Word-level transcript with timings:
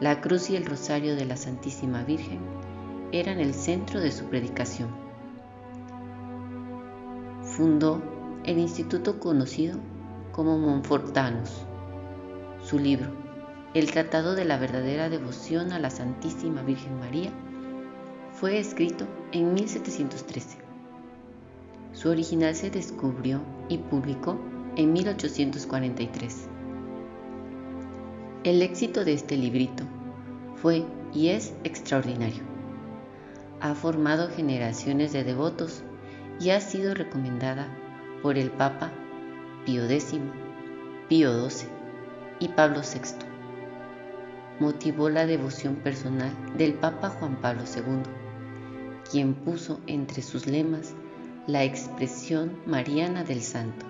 La 0.00 0.22
cruz 0.22 0.48
y 0.48 0.56
el 0.56 0.64
rosario 0.64 1.14
de 1.14 1.26
la 1.26 1.36
Santísima 1.36 2.04
Virgen 2.04 2.40
eran 3.12 3.38
el 3.38 3.52
centro 3.52 4.00
de 4.00 4.12
su 4.12 4.24
predicación 4.30 5.07
fundó 7.58 8.00
el 8.44 8.56
instituto 8.58 9.18
conocido 9.18 9.80
como 10.30 10.56
Montfortanos. 10.58 11.66
Su 12.62 12.78
libro, 12.78 13.10
El 13.74 13.90
Tratado 13.90 14.36
de 14.36 14.44
la 14.44 14.58
Verdadera 14.58 15.08
Devoción 15.08 15.72
a 15.72 15.80
la 15.80 15.90
Santísima 15.90 16.62
Virgen 16.62 17.00
María, 17.00 17.32
fue 18.32 18.60
escrito 18.60 19.06
en 19.32 19.54
1713. 19.54 20.58
Su 21.94 22.10
original 22.10 22.54
se 22.54 22.70
descubrió 22.70 23.40
y 23.68 23.78
publicó 23.78 24.38
en 24.76 24.92
1843. 24.92 26.48
El 28.44 28.62
éxito 28.62 29.04
de 29.04 29.14
este 29.14 29.36
librito 29.36 29.82
fue 30.54 30.84
y 31.12 31.30
es 31.30 31.54
extraordinario. 31.64 32.44
Ha 33.60 33.74
formado 33.74 34.28
generaciones 34.28 35.12
de 35.12 35.24
devotos 35.24 35.82
y 36.40 36.50
ha 36.50 36.60
sido 36.60 36.94
recomendada 36.94 37.66
por 38.22 38.38
el 38.38 38.50
Papa 38.50 38.90
Pío 39.64 39.84
X, 39.84 40.20
Pío 41.08 41.48
XII 41.48 41.68
y 42.40 42.48
Pablo 42.48 42.80
VI. 42.80 43.26
Motivó 44.60 45.08
la 45.08 45.26
devoción 45.26 45.76
personal 45.76 46.32
del 46.56 46.74
Papa 46.74 47.10
Juan 47.10 47.36
Pablo 47.36 47.62
II, 47.62 48.02
quien 49.10 49.34
puso 49.34 49.80
entre 49.86 50.22
sus 50.22 50.46
lemas 50.46 50.94
la 51.46 51.64
expresión 51.64 52.58
mariana 52.66 53.24
del 53.24 53.42
santo, 53.42 53.86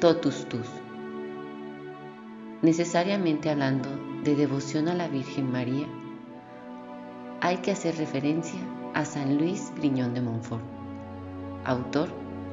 totus 0.00 0.48
tus. 0.48 0.66
Necesariamente 2.62 3.50
hablando 3.50 3.88
de 4.24 4.34
devoción 4.34 4.88
a 4.88 4.94
la 4.94 5.08
Virgen 5.08 5.50
María, 5.50 5.86
hay 7.40 7.58
que 7.58 7.72
hacer 7.72 7.96
referencia 7.96 8.60
a 8.94 9.04
San 9.04 9.38
Luis 9.38 9.72
Griñón 9.76 10.14
de 10.14 10.22
Montfort 10.22 10.83
autor 11.64 12.08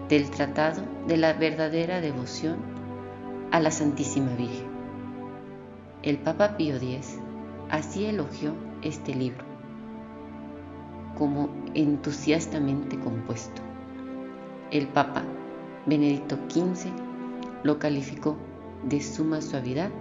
del 0.10 0.30
Tratado 0.30 0.84
de 1.08 1.18
la 1.18 1.34
verdadera 1.34 2.02
devoción 2.02 2.58
a 3.52 3.60
la 3.60 3.72
Santísima 3.72 4.34
Virgen. 4.36 4.68
El 6.04 6.18
Papa 6.18 6.58
Pío 6.58 6.76
X 6.76 7.20
así 7.70 8.06
elogió 8.06 8.54
este 8.82 9.14
libro 9.14 9.46
como 11.18 11.50
entusiastamente 11.74 13.00
compuesto. 13.00 13.62
El 14.72 14.88
Papa 14.88 15.24
Benedicto 15.86 16.38
XV 16.50 16.90
lo 17.64 17.78
calificó 17.78 18.38
de 18.84 19.02
suma 19.02 19.42
suavidad 19.42 19.92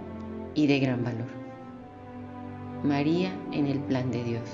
y 0.55 0.67
de 0.67 0.79
gran 0.79 1.03
valor. 1.03 1.27
María 2.83 3.31
en 3.51 3.67
el 3.67 3.79
plan 3.79 4.09
de 4.11 4.23
Dios. 4.23 4.49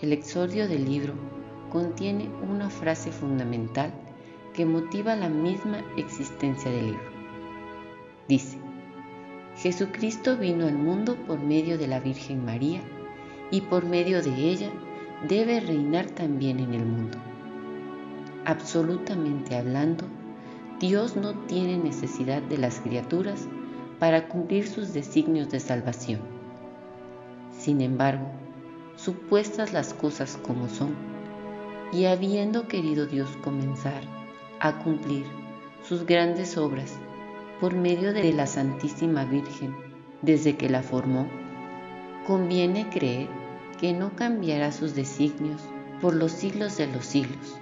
El 0.00 0.12
exordio 0.12 0.68
del 0.68 0.84
libro 0.84 1.14
contiene 1.70 2.28
una 2.48 2.70
frase 2.70 3.10
fundamental 3.10 3.92
que 4.52 4.64
motiva 4.64 5.16
la 5.16 5.28
misma 5.28 5.78
existencia 5.96 6.70
del 6.70 6.86
libro. 6.86 7.10
Dice, 8.28 8.58
Jesucristo 9.56 10.36
vino 10.36 10.66
al 10.66 10.76
mundo 10.76 11.16
por 11.26 11.38
medio 11.38 11.78
de 11.78 11.86
la 11.86 12.00
Virgen 12.00 12.44
María 12.44 12.80
y 13.50 13.60
por 13.60 13.84
medio 13.84 14.22
de 14.22 14.34
ella 14.34 14.70
debe 15.28 15.60
reinar 15.60 16.06
también 16.06 16.60
en 16.60 16.74
el 16.74 16.84
mundo. 16.84 17.18
Absolutamente 18.44 19.56
hablando, 19.56 20.04
Dios 20.80 21.16
no 21.16 21.34
tiene 21.46 21.78
necesidad 21.78 22.42
de 22.42 22.58
las 22.58 22.80
criaturas 22.80 23.46
para 23.98 24.28
cumplir 24.28 24.66
sus 24.66 24.92
designios 24.92 25.50
de 25.50 25.60
salvación. 25.60 26.20
Sin 27.56 27.80
embargo, 27.80 28.26
supuestas 28.96 29.72
las 29.72 29.94
cosas 29.94 30.38
como 30.42 30.68
son, 30.68 31.13
y 31.94 32.06
habiendo 32.06 32.66
querido 32.66 33.06
Dios 33.06 33.28
comenzar 33.42 34.02
a 34.58 34.78
cumplir 34.80 35.24
sus 35.86 36.04
grandes 36.04 36.58
obras 36.58 36.98
por 37.60 37.74
medio 37.74 38.12
de 38.12 38.32
la 38.32 38.46
Santísima 38.46 39.24
Virgen 39.24 39.76
desde 40.20 40.56
que 40.56 40.68
la 40.68 40.82
formó, 40.82 41.28
conviene 42.26 42.88
creer 42.88 43.28
que 43.80 43.92
no 43.92 44.16
cambiará 44.16 44.72
sus 44.72 44.96
designios 44.96 45.62
por 46.00 46.14
los 46.14 46.32
siglos 46.32 46.76
de 46.78 46.88
los 46.88 47.06
siglos, 47.06 47.58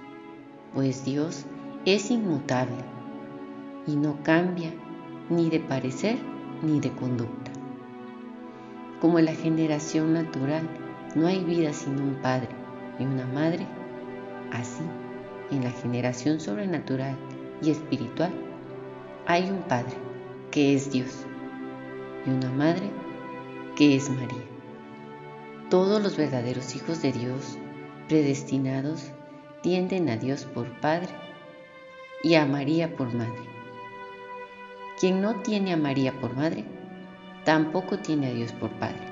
pues 0.73 1.05
Dios 1.05 1.45
es 1.85 2.09
inmutable 2.09 2.83
y 3.85 3.95
no 3.95 4.17
cambia 4.23 4.73
ni 5.29 5.49
de 5.49 5.59
parecer 5.59 6.17
ni 6.63 6.79
de 6.79 6.91
conducta. 6.91 7.51
Como 8.99 9.19
en 9.19 9.25
la 9.25 9.35
generación 9.35 10.13
natural 10.13 10.67
no 11.13 11.27
hay 11.27 11.43
vida 11.43 11.71
sin 11.71 12.01
un 12.01 12.15
padre 12.15 12.49
y 12.99 13.03
una 13.03 13.27
madre, 13.27 13.67
Así, 14.53 14.83
en 15.49 15.63
la 15.63 15.71
generación 15.71 16.39
sobrenatural 16.39 17.17
y 17.61 17.71
espiritual, 17.71 18.31
hay 19.25 19.49
un 19.49 19.63
Padre 19.63 19.95
que 20.51 20.75
es 20.75 20.91
Dios 20.91 21.25
y 22.25 22.29
una 22.29 22.51
Madre 22.51 22.91
que 23.75 23.95
es 23.95 24.09
María. 24.11 24.43
Todos 25.71 26.03
los 26.03 26.17
verdaderos 26.17 26.75
hijos 26.75 27.01
de 27.01 27.11
Dios, 27.11 27.57
predestinados, 28.07 29.11
tienden 29.63 30.07
a 30.09 30.17
Dios 30.17 30.45
por 30.45 30.69
Padre 30.79 31.09
y 32.21 32.35
a 32.35 32.45
María 32.45 32.95
por 32.95 33.11
Madre. 33.11 33.49
Quien 34.99 35.19
no 35.19 35.41
tiene 35.41 35.73
a 35.73 35.77
María 35.77 36.19
por 36.19 36.35
Madre, 36.35 36.63
tampoco 37.43 37.97
tiene 37.97 38.27
a 38.27 38.33
Dios 38.33 38.51
por 38.51 38.69
Padre. 38.73 39.07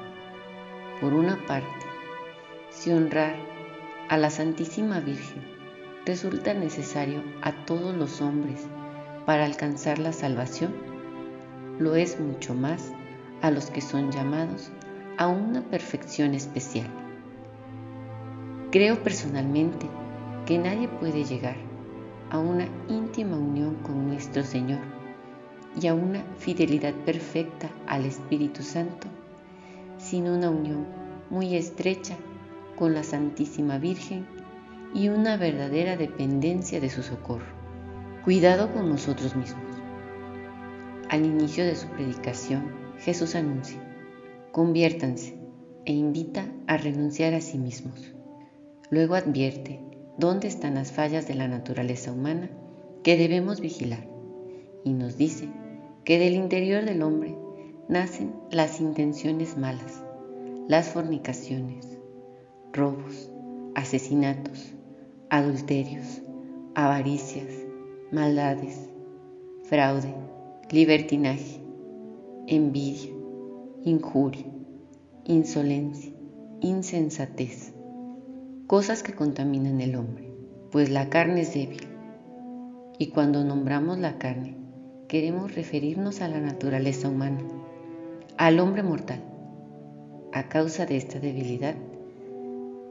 Por 0.99 1.13
una 1.13 1.43
parte, 1.47 1.85
si 2.69 2.91
honrar 2.91 3.35
a 4.11 4.17
la 4.17 4.29
Santísima 4.29 4.99
Virgen 4.99 5.41
resulta 6.05 6.53
necesario 6.53 7.23
a 7.41 7.53
todos 7.65 7.95
los 7.95 8.19
hombres 8.19 8.67
para 9.25 9.45
alcanzar 9.45 9.99
la 9.99 10.11
salvación, 10.11 10.73
lo 11.79 11.95
es 11.95 12.19
mucho 12.19 12.53
más 12.53 12.91
a 13.41 13.51
los 13.51 13.67
que 13.67 13.79
son 13.79 14.11
llamados 14.11 14.69
a 15.17 15.29
una 15.29 15.61
perfección 15.61 16.33
especial. 16.33 16.87
Creo 18.69 19.01
personalmente 19.01 19.87
que 20.45 20.57
nadie 20.57 20.89
puede 20.89 21.23
llegar 21.23 21.55
a 22.31 22.37
una 22.37 22.67
íntima 22.89 23.37
unión 23.37 23.75
con 23.75 24.09
nuestro 24.09 24.43
Señor 24.43 24.79
y 25.81 25.87
a 25.87 25.93
una 25.93 26.21
fidelidad 26.37 26.95
perfecta 27.05 27.69
al 27.87 28.05
Espíritu 28.05 28.61
Santo 28.61 29.07
sin 29.97 30.27
una 30.27 30.49
unión 30.49 30.85
muy 31.29 31.55
estrecha 31.55 32.17
con 32.81 32.95
la 32.95 33.03
Santísima 33.03 33.77
Virgen 33.77 34.25
y 34.95 35.09
una 35.09 35.37
verdadera 35.37 35.97
dependencia 35.97 36.79
de 36.79 36.89
su 36.89 37.03
socorro. 37.03 37.45
Cuidado 38.23 38.73
con 38.73 38.89
nosotros 38.89 39.35
mismos. 39.35 39.75
Al 41.07 41.23
inicio 41.23 41.63
de 41.63 41.75
su 41.75 41.87
predicación, 41.89 42.71
Jesús 42.97 43.35
anuncia, 43.35 43.79
conviértanse 44.51 45.37
e 45.85 45.93
invita 45.93 46.47
a 46.65 46.77
renunciar 46.77 47.35
a 47.35 47.41
sí 47.41 47.59
mismos. 47.59 48.15
Luego 48.89 49.13
advierte 49.13 49.79
dónde 50.17 50.47
están 50.47 50.73
las 50.73 50.91
fallas 50.91 51.27
de 51.27 51.35
la 51.35 51.47
naturaleza 51.47 52.11
humana 52.11 52.49
que 53.03 53.15
debemos 53.15 53.61
vigilar 53.61 54.07
y 54.83 54.93
nos 54.93 55.17
dice 55.17 55.49
que 56.03 56.17
del 56.17 56.33
interior 56.33 56.83
del 56.83 57.03
hombre 57.03 57.37
nacen 57.87 58.33
las 58.49 58.81
intenciones 58.81 59.55
malas, 59.55 60.03
las 60.67 60.89
fornicaciones, 60.89 61.90
robos, 62.73 63.29
asesinatos, 63.75 64.73
adulterios, 65.29 66.21
avaricias, 66.75 67.47
maldades, 68.11 68.89
fraude, 69.63 70.13
libertinaje, 70.69 71.61
envidia, 72.47 73.11
injuria, 73.83 74.45
insolencia, 75.25 76.13
insensatez, 76.61 77.73
cosas 78.67 79.03
que 79.03 79.13
contaminan 79.13 79.81
el 79.81 79.95
hombre, 79.95 80.31
pues 80.71 80.89
la 80.89 81.09
carne 81.09 81.41
es 81.41 81.53
débil. 81.53 81.87
Y 82.97 83.07
cuando 83.07 83.43
nombramos 83.43 83.97
la 83.97 84.17
carne, 84.17 84.55
queremos 85.09 85.55
referirnos 85.55 86.21
a 86.21 86.29
la 86.29 86.39
naturaleza 86.39 87.09
humana, 87.09 87.41
al 88.37 88.59
hombre 88.59 88.83
mortal. 88.83 89.21
A 90.31 90.47
causa 90.47 90.85
de 90.85 90.95
esta 90.95 91.19
debilidad, 91.19 91.75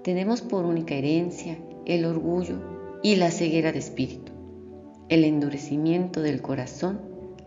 tenemos 0.02 0.40
por 0.40 0.64
única 0.64 0.94
herencia 0.94 1.58
el 1.84 2.04
orgullo 2.04 2.56
y 3.02 3.16
la 3.16 3.30
ceguera 3.30 3.72
de 3.72 3.78
espíritu, 3.78 4.32
el 5.08 5.24
endurecimiento 5.24 6.22
del 6.22 6.40
corazón, 6.40 7.00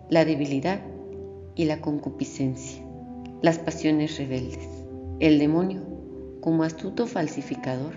la 0.10 0.26
debilidad 0.26 0.82
y 1.56 1.66
la 1.66 1.82
concupiscencia, 1.82 2.84
las 3.42 3.58
pasiones 3.60 4.18
rebeldes. 4.18 4.68
El 5.20 5.40
demonio, 5.40 5.82
como 6.42 6.64
astuto 6.64 7.08
falsificador, 7.08 7.94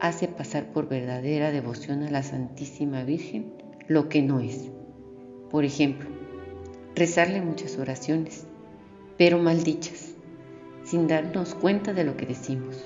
hace 0.00 0.28
pasar 0.28 0.72
por 0.72 0.88
verdadera 0.88 1.50
devoción 1.50 2.02
a 2.02 2.10
la 2.10 2.22
Santísima 2.22 3.04
Virgen 3.04 3.52
lo 3.88 4.08
que 4.08 4.22
no 4.22 4.40
es. 4.40 4.70
Por 5.50 5.64
ejemplo, 5.64 6.08
rezarle 6.94 7.40
muchas 7.40 7.78
oraciones, 7.78 8.46
pero 9.18 9.38
maldichas, 9.38 10.14
sin 10.84 11.06
darnos 11.06 11.54
cuenta 11.54 11.92
de 11.92 12.04
lo 12.04 12.16
que 12.16 12.26
decimos. 12.26 12.84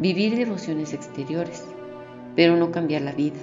Vivir 0.00 0.34
devociones 0.34 0.94
exteriores, 0.94 1.62
pero 2.34 2.56
no 2.56 2.72
cambiar 2.72 3.02
la 3.02 3.12
vida 3.12 3.36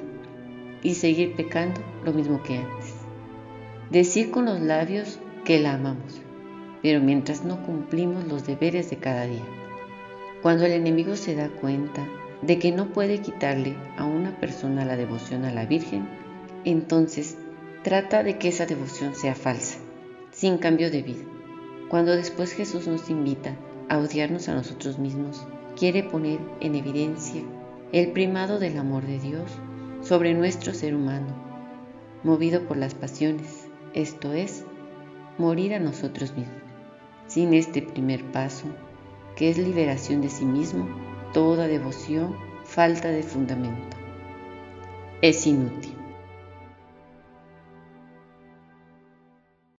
y 0.82 0.96
seguir 0.96 1.36
pecando 1.36 1.80
lo 2.04 2.14
mismo 2.14 2.42
que 2.42 2.58
antes. 2.58 2.96
Decir 3.92 4.32
con 4.32 4.46
los 4.46 4.60
labios 4.60 5.20
que 5.46 5.60
la 5.60 5.76
amamos, 5.76 6.20
pero 6.82 7.00
mientras 7.00 7.46
no 7.46 7.62
cumplimos 7.64 8.28
los 8.28 8.48
deberes 8.48 8.90
de 8.90 8.98
cada 8.98 9.28
día. 9.28 9.46
Cuando 10.42 10.66
el 10.66 10.72
enemigo 10.72 11.16
se 11.16 11.36
da 11.36 11.50
cuenta 11.50 12.08
de 12.42 12.58
que 12.58 12.72
no 12.72 12.88
puede 12.88 13.20
quitarle 13.20 13.76
a 13.96 14.06
una 14.06 14.40
persona 14.40 14.84
la 14.84 14.98
devoción 14.98 15.46
a 15.46 15.54
la 15.54 15.68
Virgen, 15.68 16.10
entonces 16.66 17.38
trata 17.84 18.24
de 18.24 18.40
que 18.40 18.48
esa 18.48 18.66
devoción 18.66 19.14
sea 19.14 19.36
falsa, 19.36 19.78
sin 20.32 20.58
cambio 20.58 20.90
de 20.90 21.04
vida. 21.04 21.24
Cuando 21.88 22.16
después 22.16 22.52
Jesús 22.54 22.88
nos 22.88 23.12
invita 23.12 23.56
a 23.90 24.00
odiarnos 24.00 24.50
a 24.50 24.56
nosotros 24.56 24.98
mismos, 24.98 25.46
quiere 25.78 26.04
poner 26.04 26.40
en 26.60 26.76
evidencia 26.76 27.42
el 27.92 28.12
primado 28.12 28.58
del 28.60 28.78
amor 28.78 29.06
de 29.06 29.20
Dios 29.20 29.52
sobre 30.02 30.34
nuestro 30.34 30.74
ser 30.74 30.96
humano, 30.96 31.28
movido 32.24 32.68
por 32.68 32.78
las 32.78 32.96
pasiones, 32.96 33.68
esto 33.94 34.34
es, 34.34 34.66
morir 35.38 35.76
a 35.76 35.80
nosotros 35.80 36.36
mismos. 36.36 36.58
Sin 37.28 37.54
este 37.54 37.82
primer 37.82 38.24
paso, 38.32 38.66
que 39.36 39.50
es 39.50 39.58
liberación 39.58 40.22
de 40.22 40.30
sí 40.30 40.46
mismo, 40.46 40.88
toda 41.34 41.68
devoción 41.68 42.36
falta 42.66 43.10
de 43.10 43.24
fundamento. 43.24 43.98
Es 45.22 45.46
inútil. 45.46 45.97